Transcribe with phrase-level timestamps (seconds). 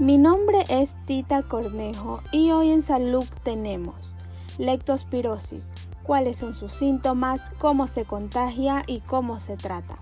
[0.00, 4.16] Mi nombre es Tita Cornejo y hoy en Salud tenemos
[4.56, 9.98] lectospirosis, cuáles son sus síntomas, cómo se contagia y cómo se trata.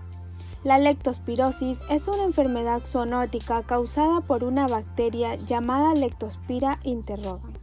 [0.62, 7.59] La lectospirosis es una enfermedad zoonótica causada por una bacteria llamada Lectospira interrogans,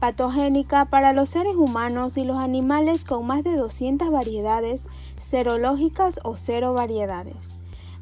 [0.00, 6.34] patogénica para los seres humanos y los animales con más de 200 variedades serológicas o
[6.34, 7.54] cero variedades.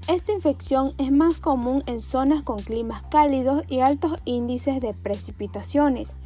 [0.07, 6.19] Esta infección es más común en zonas con climas cálidos y altos índices de precipitaciones,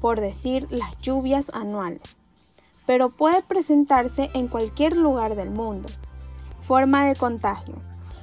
[0.00, 2.00] por decir las lluvias anuales,
[2.86, 5.90] pero puede presentarse en cualquier lugar del mundo.
[6.62, 7.74] Forma de contagio.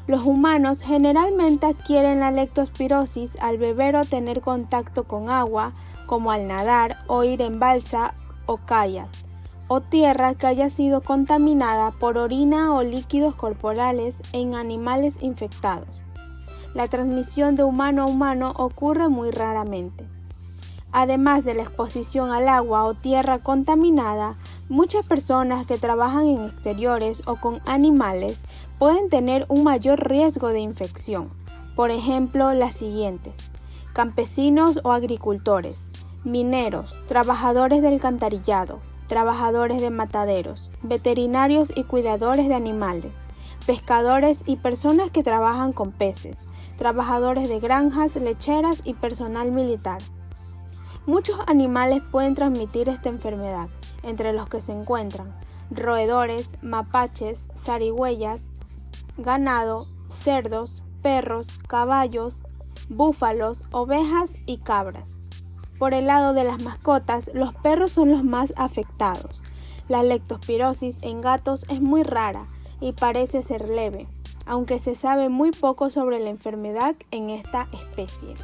[0.07, 5.73] Los humanos generalmente adquieren la lectospirosis al beber o tener contacto con agua,
[6.07, 8.15] como al nadar o ir en balsa
[8.48, 9.07] o kayak
[9.69, 16.03] o tierra que haya sido contaminada por orina o líquidos corporales en animales infectados.
[16.73, 20.07] La transmisión de humano a humano ocurre muy raramente.
[20.91, 24.37] Además de la exposición al agua o tierra contaminada,
[24.70, 28.45] muchas personas que trabajan en exteriores o con animales
[28.79, 31.29] pueden tener un mayor riesgo de infección.
[31.76, 33.51] Por ejemplo, las siguientes.
[33.93, 35.91] Campesinos o agricultores,
[36.23, 38.79] mineros, trabajadores del alcantarillado,
[39.10, 43.12] trabajadores de mataderos, veterinarios y cuidadores de animales,
[43.66, 46.38] pescadores y personas que trabajan con peces,
[46.77, 49.98] trabajadores de granjas, lecheras y personal militar.
[51.07, 53.68] Muchos animales pueden transmitir esta enfermedad,
[54.04, 55.35] entre los que se encuentran
[55.71, 58.44] roedores, mapaches, zarigüeyas,
[59.18, 62.48] ganado, cerdos, perros, caballos,
[62.90, 65.19] búfalos, ovejas y cabras.
[65.80, 69.41] Por el lado de las mascotas, los perros son los más afectados.
[69.88, 72.47] La lectospirosis en gatos es muy rara
[72.81, 74.07] y parece ser leve,
[74.46, 78.35] aunque se sabe muy poco sobre la enfermedad en esta especie.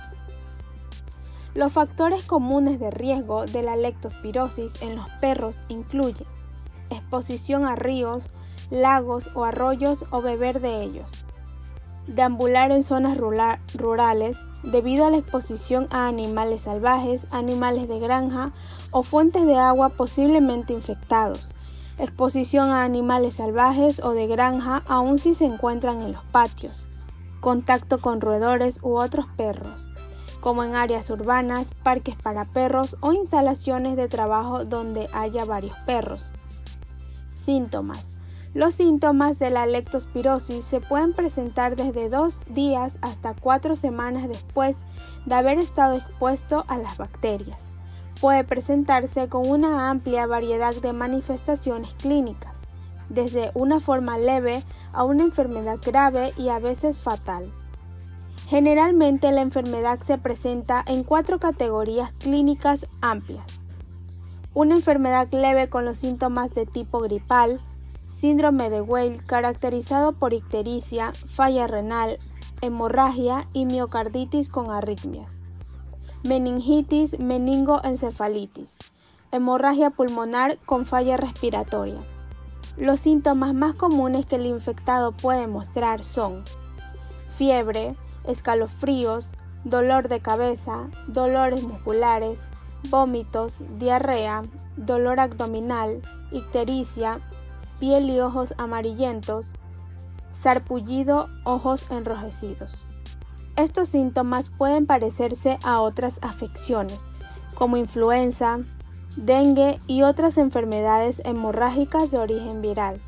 [1.53, 6.27] Los factores comunes de riesgo de la lectospirosis en los perros incluyen
[6.89, 8.29] exposición a ríos,
[8.69, 11.25] lagos o arroyos o beber de ellos,
[12.07, 18.51] deambular en zonas rurales, debido a la exposición a animales salvajes, animales de granja
[18.91, 21.51] o fuentes de agua posiblemente infectados.
[21.97, 26.87] Exposición a animales salvajes o de granja aun si se encuentran en los patios.
[27.39, 29.87] Contacto con roedores u otros perros,
[30.41, 36.31] como en áreas urbanas, parques para perros o instalaciones de trabajo donde haya varios perros.
[37.33, 38.15] Síntomas.
[38.55, 44.77] Los síntomas de la lectospirosis se pueden presentar desde dos días hasta cuatro semanas después
[45.25, 47.63] de haber estado expuesto a las bacterias.
[48.21, 52.55] Puede presentarse con una amplia variedad de manifestaciones clínicas,
[53.09, 54.63] desde una forma leve
[54.93, 57.51] a una enfermedad grave y a veces fatal.
[58.47, 63.65] Generalmente la enfermedad se presenta en cuatro categorías clínicas amplias.
[64.53, 67.59] Una enfermedad leve con los síntomas de tipo gripal,
[68.07, 72.19] síndrome de Weil caracterizado por ictericia, falla renal,
[72.61, 75.39] hemorragia y miocarditis con arritmias,
[76.23, 78.77] meningitis, meningoencefalitis,
[79.31, 81.99] hemorragia pulmonar con falla respiratoria.
[82.77, 86.43] Los síntomas más comunes que el infectado puede mostrar son
[87.37, 87.95] fiebre,
[88.25, 92.43] escalofríos, dolor de cabeza, dolores musculares,
[92.89, 94.43] vómitos, diarrea,
[94.77, 96.01] dolor abdominal,
[96.31, 97.19] ictericia,
[97.79, 99.55] piel y ojos amarillentos,
[100.31, 102.85] sarpullido, ojos enrojecidos.
[103.55, 107.09] Estos síntomas pueden parecerse a otras afecciones,
[107.53, 108.59] como influenza,
[109.15, 112.99] dengue y otras enfermedades hemorrágicas de origen viral.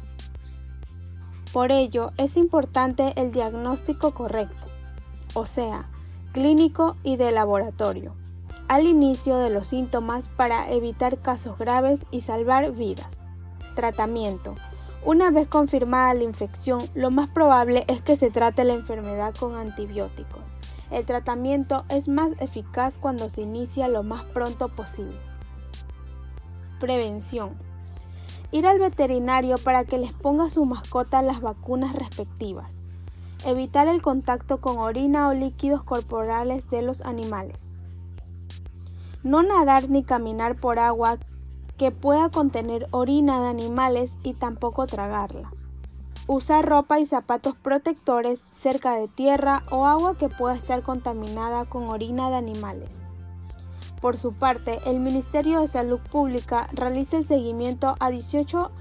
[1.51, 4.67] Por ello, es importante el diagnóstico correcto,
[5.33, 5.89] o sea,
[6.31, 8.15] clínico y de laboratorio,
[8.67, 13.26] al inicio de los síntomas para evitar casos graves y salvar vidas.
[13.77, 14.55] Tratamiento.
[15.05, 19.55] Una vez confirmada la infección, lo más probable es que se trate la enfermedad con
[19.55, 20.55] antibióticos.
[20.89, 25.15] El tratamiento es más eficaz cuando se inicia lo más pronto posible.
[26.79, 27.51] Prevención.
[28.49, 32.81] Ir al veterinario para que les ponga a su mascota las vacunas respectivas.
[33.45, 37.73] Evitar el contacto con orina o líquidos corporales de los animales.
[39.21, 41.19] No nadar ni caminar por agua
[41.77, 45.51] que pueda contener orina de animales y tampoco tragarla.
[46.27, 51.83] Usar ropa y zapatos protectores cerca de tierra o agua que pueda estar contaminada con
[51.83, 52.91] orina de animales.
[54.01, 58.71] Por su parte, el Ministerio de Salud Pública realiza el seguimiento a 18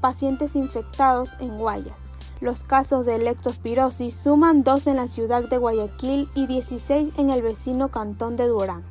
[0.00, 2.10] pacientes infectados en Guayas.
[2.40, 7.42] Los casos de leptospirosis suman 2 en la ciudad de Guayaquil y 16 en el
[7.42, 8.84] vecino cantón de Durán.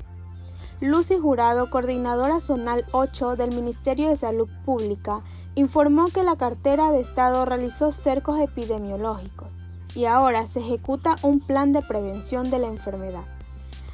[0.82, 5.20] Lucy Jurado, coordinadora zonal 8 del Ministerio de Salud Pública,
[5.56, 9.56] informó que la cartera de Estado realizó cercos epidemiológicos
[9.94, 13.26] y ahora se ejecuta un plan de prevención de la enfermedad.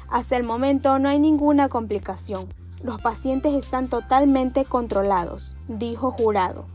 [0.08, 2.46] Hasta el momento no hay ninguna complicación.
[2.84, 6.66] Los pacientes están totalmente controlados, dijo Jurado.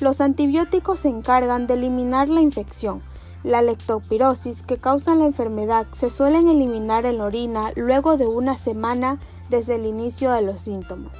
[0.00, 3.02] Los antibióticos se encargan de eliminar la infección.
[3.46, 8.56] La lectopirosis que causa la enfermedad se suelen eliminar en la orina luego de una
[8.56, 9.20] semana
[9.50, 11.12] desde el inicio de los síntomas.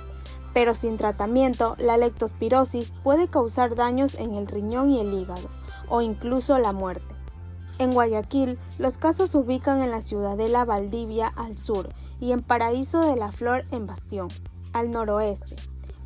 [0.53, 5.49] Pero sin tratamiento, la lectospirosis puede causar daños en el riñón y el hígado,
[5.89, 7.15] o incluso la muerte.
[7.79, 13.03] En Guayaquil, los casos se ubican en la ciudadela Valdivia al sur y en Paraíso
[13.09, 14.27] de la Flor en Bastión,
[14.73, 15.55] al noroeste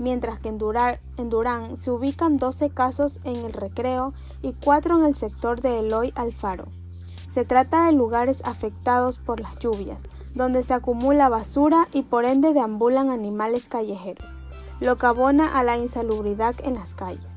[0.01, 5.15] mientras que en, Durán se ubican 12 casos en el recreo y 4 en el
[5.15, 6.69] sector de Eloy Alfaro.
[7.29, 12.55] Se trata de lugares afectados por las lluvias, donde se acumula basura y por ende
[12.55, 14.29] deambulan animales callejeros,
[14.81, 17.37] lo que abona a la insalubridad en las calles.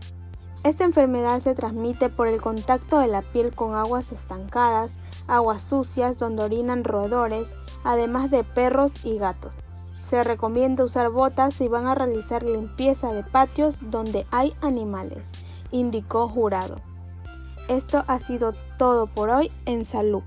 [0.63, 4.95] Esta enfermedad se transmite por el contacto de la piel con aguas estancadas,
[5.27, 9.57] aguas sucias donde orinan roedores, además de perros y gatos.
[10.03, 15.29] Se recomienda usar botas si van a realizar limpieza de patios donde hay animales,
[15.71, 16.77] indicó Jurado.
[17.69, 20.23] Esto ha sido todo por hoy en salud.